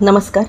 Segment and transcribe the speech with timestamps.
[0.00, 0.44] नमस्कार.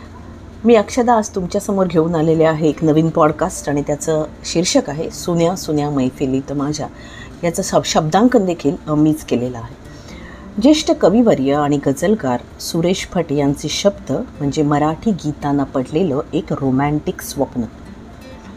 [0.65, 5.55] मी अक्षदा आज तुमच्यासमोर घेऊन आलेले आहे एक नवीन पॉडकास्ट आणि त्याचं शीर्षक आहे सुन्या
[5.55, 6.87] सुन्या मैफिलीत माझ्या.
[7.43, 9.75] याचं सब शब्दांकन देखील मीच केलेलं आहे.
[10.61, 17.61] ज्येष्ठ कविवर्य आणि गझलकार सुरेश भट यांचे शब्द म्हणजे मराठी गीतांना पडलेलं एक रोमॅन्टिक स्वप्न.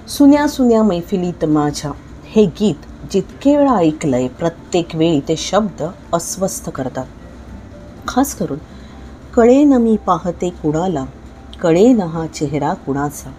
[0.09, 1.91] सुन्या सुन्या मैफिलीत माझ्या.
[2.25, 5.83] हे गीत जितके वेळा ऐकलंय प्रत्येक वेळी ते शब्द
[6.13, 7.07] अस्वस्थ करतात.
[8.09, 8.59] खास करून
[9.35, 11.05] कळे न मी पाहते कुणाला
[11.63, 13.31] कळे न हा चेहरा कुणाचा?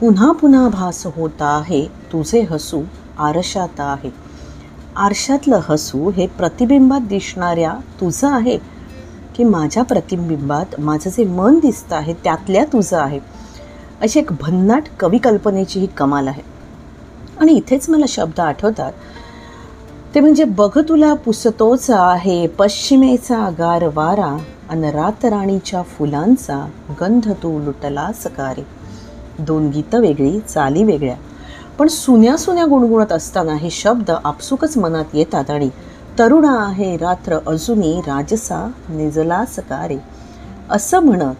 [0.00, 2.82] पुन्हा पुन्हा भास होता आहे तुझे हसू
[3.18, 4.10] आरशात आहे.
[4.96, 8.58] आरशातलं हसू हे प्रतिबिंबात दिसणाऱ्या तुझं आहे
[9.36, 13.20] की माझ्या प्रतिबिंबात माझं जे मन दिसतं आहे त्यातल्या तुझं आहे.
[14.00, 16.42] अशी एक भन्नाट कविकल्पनेची ही कमाल आहे.
[17.40, 18.92] आणि इथेच मला शब्द आठवतात.
[20.14, 24.36] ते म्हणजे बघ तुला पुसतोचा आहे पश्चिमेचा गार वारा
[24.72, 26.56] अन रातराणीच्या फुलांचा
[27.00, 28.62] गंध तू लुटला सकारे
[29.38, 31.16] दोन गीतं वेगळी चाली वेगळ्या.
[31.78, 35.68] पण सुन्या सुन्या गुणगुणत असताना हे शब्द आपसुकच मनात येतात आणि
[36.18, 39.98] तरुणा आहे रात्र अजूनही राजसा निजला सकारे
[40.70, 41.34] असं म्हणत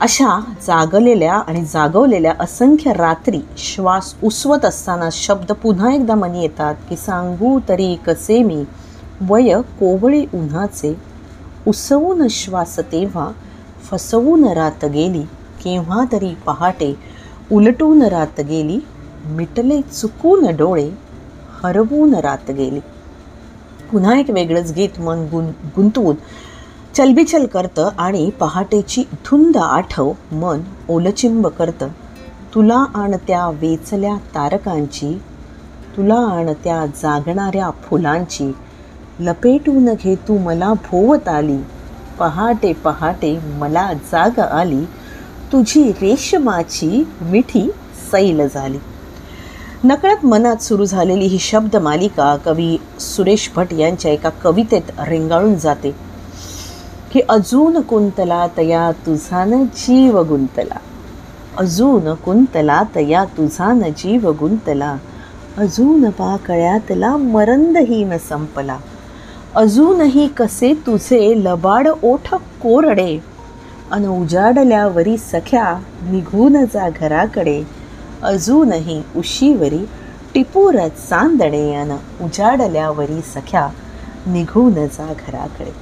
[0.00, 6.96] अशा जागलेल्या आणि जागवलेल्या असंख्य रात्री श्वास उसवत असताना शब्द पुन्हा एकदा मनी येतात की
[6.96, 8.64] सांगू तरी कसे मी?
[9.28, 11.07] वय कोवळी उन्हाचे
[11.68, 13.30] उसवून श्वास तेव्हा
[13.90, 15.22] फसवून रात गेली.
[15.64, 16.94] केव्हा तरी पहाटे
[17.52, 18.78] उलटून रात गेली.
[19.24, 20.90] मिटले चुकून डोळे
[21.62, 22.80] हरवून रात गेली.
[23.92, 26.16] पुन्हा एक वेगळंच गीत मन गुन गुंतवून
[26.94, 31.88] चलबिचल करतं आणि पहाटेची धुंद आठव मन ओलचिंब करतं.
[32.54, 35.20] तुला आण त्या वेचल्या तारकांची
[35.96, 38.52] तुला आण त्या जागणाऱ्या फुलांची
[39.20, 41.58] लपेटून घे तू मला भोवत आली.
[42.18, 44.84] पहाटे पहाटे मला जाग आली.
[45.52, 47.70] तुझी रेशमाची मिठी
[48.12, 48.78] सैल झाली.
[49.84, 55.90] नकळत मनात सुरू झालेली ही शब्द मालिका कवी सुरेश भट यांच्या एका कवितेत रेंगाळून जाते.
[57.12, 60.78] की अजून कुंतला तया तुझा न जीव गुंतला.
[61.58, 64.96] अजून कुंतला तया तुझा न जीव गुंतला.
[65.56, 68.78] अजून पाकळ्यातला मरंदही न संपला.
[69.58, 73.18] अजूनही कसे तुझे लबाड ओठ कोरडे?
[73.90, 77.64] अन उजाडल्यावरी सख्या निघून जा घराकडे.
[78.22, 79.78] अजूनही उशीवरी
[80.34, 83.68] टिपूर चांदणे अन उजाडल्यावरी सख्या
[84.26, 85.72] निघून जा घराकडे.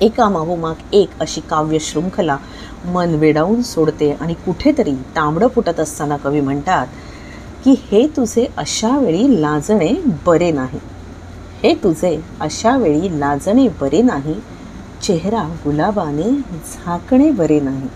[0.00, 2.36] एका मागोमाग एक अशी काव्य शृंखला
[2.84, 6.86] मन वेडावून सोडते आणि कुठेतरी तांबडं फुटत असताना कवी म्हणतात
[7.64, 10.80] की हे तुझे अशा वेळी लाजणे बरे नाही.
[11.66, 14.34] हे तुझे अशा वेळी लाजणे बरे नाही.
[15.02, 16.30] चेहरा गुलाबाने
[16.74, 17.88] झाकणे बरे नाही.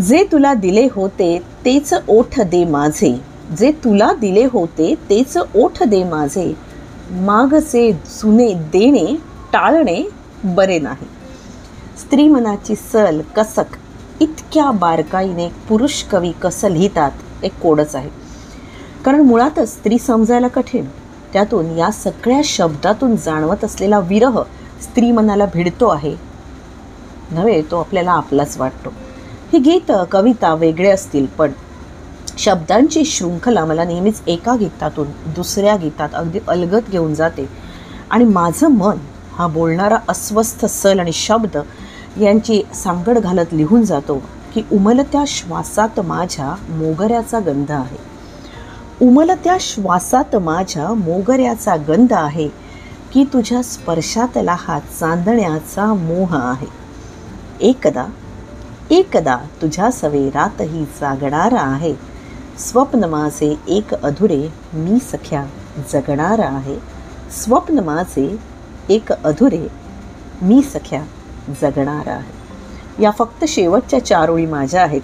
[0.00, 3.20] जे तुला दिले होते तेच ओठ दे माझे.
[3.58, 6.56] जे तुला दिले होते तेच ओठ दे माझे.
[7.10, 9.16] मागचे जुने देणे
[9.52, 10.10] टाळणे
[10.44, 11.06] बरे नाही.
[11.98, 13.76] स्त्री मनाची सल कसक.
[14.20, 18.10] इतक्या बारकाईने पुरुष कवी कसं लिहितात एक कोडच आहे.
[19.04, 20.84] कारण मुळातच स्त्री समजायला कठीण.
[21.32, 24.40] त्यातून या सगळ्या शब्दातून जाणवत असलेला विरह
[24.82, 26.14] स्त्री मनाला भिडतो आहे.
[27.30, 28.90] नव्हे तो आपल्याला आपलाच वाटतो.
[29.52, 31.52] ही गीत कविता वेगळे असतील पण
[32.38, 37.48] शब्दांची शृंखला मला नेहमीच एका गीतातून दुसऱ्या गीतात अगदी अलगत घेऊन जाते.
[38.10, 38.98] आणि माझं मन
[39.34, 41.56] हा बोलणारा अस्वस्थ सल आणि शब्द
[42.20, 44.18] यांची सांगड घालत लिहून जातो
[44.54, 48.15] की उमलत्या श्वासात माझ्या मोगऱ्याचा गंध आहे.
[49.02, 52.48] उमलत्या श्वासात माझ्या मोगऱ्याचा गंध आहे
[53.12, 56.66] की तुझ्या स्पर्शातला हा चांदण्याचा मोह आहे.
[57.60, 58.06] एकदा
[58.90, 61.94] एकदा तुझ्या सवेरातही जागणारा आहे.
[62.58, 65.44] स्वप्न माझे एक अधुरे मी सख्या
[65.92, 66.76] जगणारा आहे.
[67.30, 68.36] स्वप्न माझे
[68.88, 69.68] एक अधुरे
[70.42, 71.02] मी सख्या
[71.62, 73.02] जगणारा आहे.
[73.02, 75.00] या फक्त शेवटच्या चार ओळी माझ्या आहेत.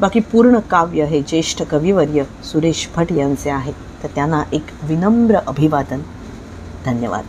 [0.00, 3.72] बाकी पूर्ण काव्य हे ज्येष्ठ कविवर्य सुरेश भट यांचे आहे.
[4.02, 6.00] तर त्यांना एक विनम्र अभिवादन.
[6.84, 7.24] धन्यवाद.